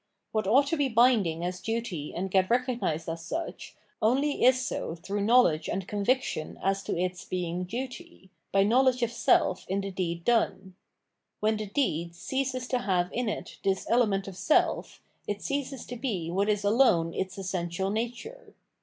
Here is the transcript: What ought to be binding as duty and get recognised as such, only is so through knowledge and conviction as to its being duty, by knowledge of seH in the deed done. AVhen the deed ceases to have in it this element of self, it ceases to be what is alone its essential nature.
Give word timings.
What 0.31 0.47
ought 0.47 0.65
to 0.69 0.77
be 0.77 0.89
binding 0.89 1.45
as 1.45 1.61
duty 1.61 2.11
and 2.11 2.31
get 2.31 2.49
recognised 2.49 3.07
as 3.07 3.23
such, 3.23 3.75
only 4.01 4.43
is 4.43 4.59
so 4.65 4.95
through 4.95 5.21
knowledge 5.21 5.69
and 5.69 5.87
conviction 5.87 6.57
as 6.63 6.81
to 6.85 6.97
its 6.97 7.23
being 7.23 7.65
duty, 7.65 8.31
by 8.51 8.63
knowledge 8.63 9.03
of 9.03 9.11
seH 9.11 9.63
in 9.67 9.79
the 9.81 9.91
deed 9.91 10.25
done. 10.25 10.73
AVhen 11.43 11.59
the 11.59 11.67
deed 11.67 12.15
ceases 12.15 12.67
to 12.69 12.79
have 12.79 13.13
in 13.13 13.29
it 13.29 13.59
this 13.63 13.85
element 13.91 14.27
of 14.27 14.35
self, 14.35 15.03
it 15.27 15.43
ceases 15.43 15.85
to 15.85 15.95
be 15.95 16.31
what 16.31 16.49
is 16.49 16.63
alone 16.63 17.13
its 17.13 17.37
essential 17.37 17.91
nature. 17.91 18.55